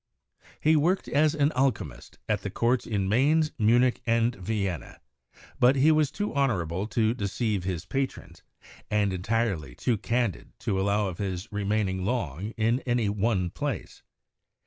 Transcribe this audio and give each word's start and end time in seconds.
He 0.59 0.75
worked 0.75 1.07
as 1.07 1.35
an 1.35 1.51
alchemist 1.51 2.17
at 2.27 2.41
the 2.41 2.49
courts 2.49 2.87
in 2.87 3.07
Mainz, 3.07 3.51
Munich 3.59 4.01
and 4.07 4.33
Vienna, 4.33 4.99
but 5.59 5.75
he 5.75 5.91
was 5.91 6.09
too 6.09 6.33
honorable 6.33 6.87
to 6.87 7.13
deceive 7.13 7.65
his 7.65 7.85
patrons, 7.85 8.41
and 8.89 9.13
entirely 9.13 9.75
too 9.75 9.99
candid 9.99 10.53
to 10.61 10.81
allow 10.81 11.05
of 11.05 11.19
his 11.19 11.51
remain 11.51 11.87
ing 11.87 12.03
long 12.03 12.49
in 12.57 12.79
any 12.79 13.09
one 13.09 13.51
place. 13.51 14.01